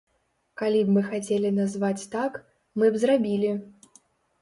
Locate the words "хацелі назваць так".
1.09-2.43